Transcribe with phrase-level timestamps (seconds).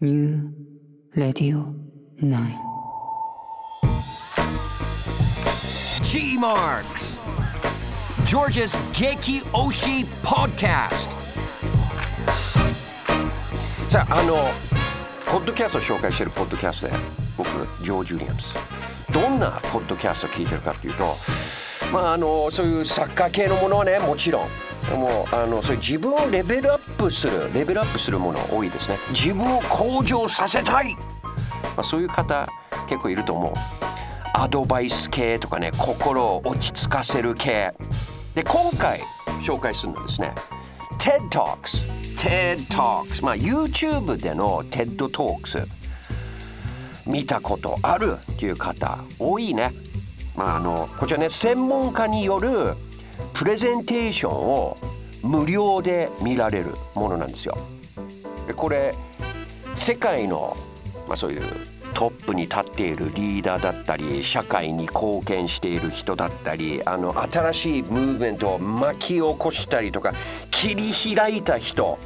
[0.00, 0.54] New
[1.16, 1.74] Radio
[2.22, 2.56] 9
[6.04, 7.18] G Marks
[8.24, 11.10] George's Geki Oshi Podcast.
[13.88, 14.44] さああの
[15.26, 16.94] ポッドキャストを紹介しているポッドキャストで
[17.36, 17.48] 僕
[17.82, 18.54] ジョー・ジュリアムス
[19.12, 21.16] どんなポッドキャストを聞いてるかっていうと
[21.92, 24.48] まああのそういうサッカー系のものはねもちろん
[24.88, 28.98] でもあのそういう自分をレベルアップするレベルアップするもの多いですね。
[29.10, 31.00] 自分を向上させたい、ま
[31.78, 32.48] あ、そういう方
[32.88, 33.52] 結構いると思う。
[34.34, 37.74] アドバイス系とかね心を落ち着かせる系。
[38.34, 39.02] で今回
[39.42, 40.32] 紹介するのはですね
[40.98, 45.66] TED Talks TED Talks まあ YouTube での TED Talks
[47.06, 49.72] 見たことあるっていう方多いね。
[50.34, 52.74] まああのこちらね専門家による
[53.32, 54.76] プレゼンテーションを
[55.22, 57.58] 無料で見られるものなんですよ。
[58.46, 58.94] でこれ
[59.74, 60.56] 世界の、
[61.06, 61.42] まあ、そういう
[61.94, 70.12] トップに立っているリーダーだったり社会に貢献している人だったりあの新しいムーブメントを巻き起こしたりとか
[70.50, 71.98] 切り開いた人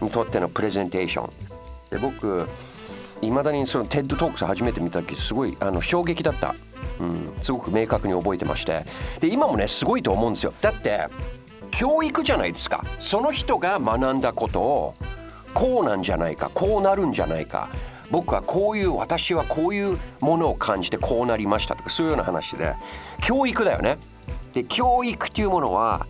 [0.00, 1.32] にとってのプレゼンテーション
[1.90, 2.48] で僕
[3.26, 6.54] いまだにその TED トークス初めて見た時すごいあの衝撃だった。
[7.00, 8.84] うん、すごく明確に覚えてまして。
[9.20, 10.54] で今もねすごいと思うんですよ。
[10.60, 11.08] だって
[11.70, 12.84] 教育じゃないですか。
[13.00, 14.94] その人が学んだことを
[15.52, 17.68] こうなんじゃないかこうなるんじゃないか。
[18.10, 22.74] 僕はこういう私はこういうものを感じてこうなりましたとかそういうような話で。
[23.22, 23.98] 教育だよね。
[24.52, 26.06] で教育っていうものは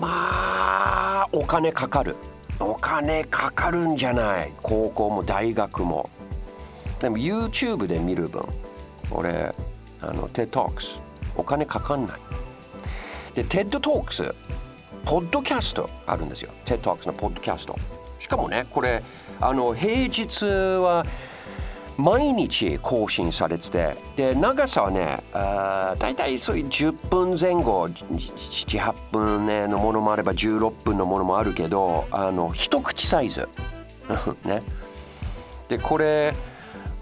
[0.00, 2.16] まあお金かかる。
[2.60, 4.52] お金かかるんじゃない？
[4.62, 6.10] 高校も大学も。
[7.00, 8.44] でも YouTube で見る分
[9.10, 9.54] 俺
[10.02, 11.00] あの TED Talks
[11.36, 12.20] お金かかんない。
[13.34, 14.34] で TED Talks
[15.04, 16.50] ポッドキャストあるんですよ。
[16.66, 17.74] TED Talks のポッドキャスト。
[18.18, 19.02] しかもねこれ
[19.40, 21.04] あの平日は
[22.00, 33.48] 毎日更新されててで長さはねあ大体そういう10分前後78分、ね、のものもあれば16分のものもあるけどあの一口サイズ
[34.44, 34.62] ね
[35.68, 36.34] でこれ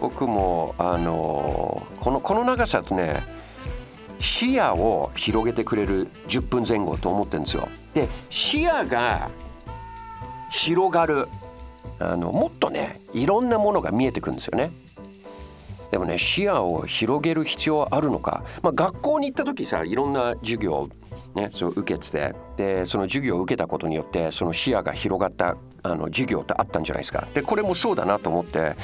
[0.01, 3.21] 僕もあのこのこの長さとね
[4.21, 7.69] 視野を広げてくれる10分前後と思ってるんですよ。
[7.95, 9.31] で視野が
[10.51, 11.29] 広がる
[12.01, 14.73] あのもっとねいろんなものが見えてくるんですよね。
[15.91, 20.89] でもね視野を広げる必要あるのか、まあ、学校に行った時さいろんな授業
[21.35, 22.35] ね、そう受けてて。
[22.57, 27.29] でその授業を受けたことによってその視野が広がったあの授業ってあったんじゃないですか。
[27.35, 28.77] でこれもそうだなと思って。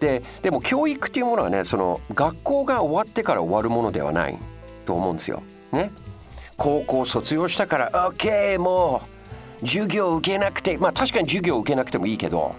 [0.00, 4.38] ででも教育っていうものはねその学校が終わってから終わるものではない
[4.86, 5.42] と思うんですよ。
[5.72, 5.90] ね。
[6.56, 9.02] 高校卒業したから OK も
[9.62, 12.54] う授業受けなくてまあ確かに授業受けなくてもいいけど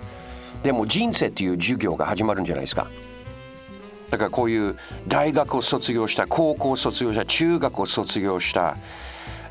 [0.63, 2.87] でも人生っていう授業が始まるんじゃないですか。
[4.13, 8.77] だからこういう大学を卒業した高校を卒業した中学を卒業した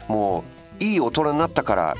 [0.06, 0.44] も
[0.80, 1.96] ういい大人になったから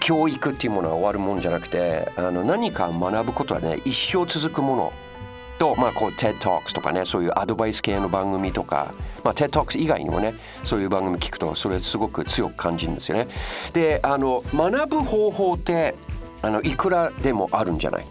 [0.00, 4.92] 教育っていうものは終わるもんじゃなくてあの何か学ぶことはね一生続くもの
[5.60, 8.92] と、まあ、こう TED Talks とかねそういうアドバイス系の番組とか、
[9.22, 13.28] まあ、TED Talks 以外にもねそういう番組聞くとそれすごく強く感じるんですよね。
[13.72, 15.94] であの学ぶ方法って
[16.42, 18.06] あのいくらでもあるんじゃない？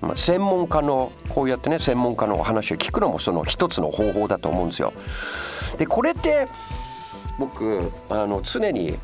[0.00, 4.92] まあ、専門家のこうやってね専門家のお話を聞くのもその一つの方法だと思うんですよ。
[5.78, 6.48] でこれって
[7.38, 8.98] 僕あの常に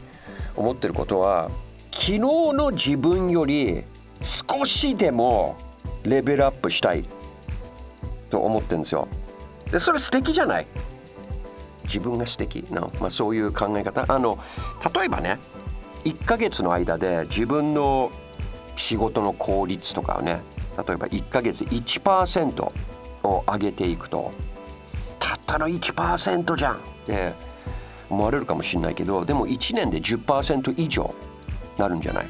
[0.56, 1.50] 思ってることは
[1.90, 3.84] 昨日の自分より
[4.20, 5.56] 少しでも
[6.04, 7.08] レベルアップしたい
[8.30, 9.08] と思ってるんですよ。
[9.70, 10.66] でそれ素敵じゃない？
[11.84, 12.64] 自分が素敵？
[12.70, 14.04] な、まあ、そういう考え方？
[14.08, 14.38] あの
[14.94, 15.38] 例えばね
[16.04, 18.10] 1ヶ月の間で自分の
[18.76, 20.40] 仕事の効率とかをね
[20.76, 22.72] 例えば1ヶ月1%
[23.24, 24.32] を上げていくと
[25.18, 27.32] たったの1%じゃんって
[28.10, 31.14] 思われるかもしれないけどでも1年で10%以上
[31.78, 32.26] なるんじゃない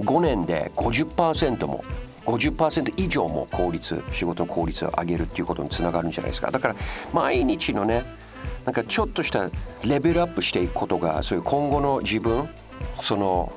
[0.00, 1.84] ？5年で50%も
[2.26, 6.50] 50%以上も効率仕事の効率を上げるっていうことにつながるんじゃないですか。
[6.50, 6.76] だから
[7.12, 8.04] 毎日のね
[8.64, 9.48] なんかちょっとした
[9.84, 12.48] レベルアップしていくことがそういう今後の自分
[13.00, 13.52] その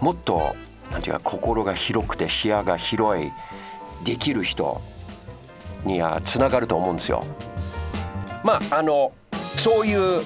[0.00, 0.54] もっと
[0.90, 3.32] なんていうか心が広くて視野が広い
[4.04, 4.80] できる人
[5.84, 7.24] にはつながると思うんですよ。
[8.44, 9.12] まああの
[9.56, 10.22] そういう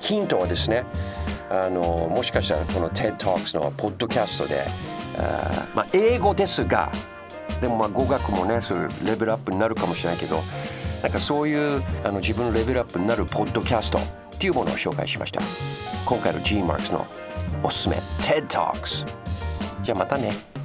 [0.00, 0.84] ヒントはですね
[1.50, 4.66] あのもしかしたらこの TED Talks のポッドキャストで
[5.18, 6.92] あ、まあ、英語ですが
[7.60, 10.42] でもまあ語学もねそういうレベルアップになるかもしれないけど
[11.02, 14.02] なんかそういうあの自分のレベルアップになるポッドキャストっ
[14.38, 15.42] ていうものを紹介しました
[16.06, 17.06] 今回の G マークスの
[17.62, 19.04] おすすめ TED Talks
[19.90, 20.59] じゃあまたね。